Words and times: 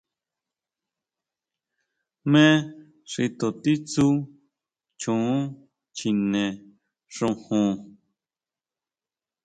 ¿Jmé 2.21 2.45
xi 3.11 3.25
to 3.37 3.47
titsú 3.63 4.07
choo 5.01 5.35
chine 5.97 6.45
xojon? 7.15 7.69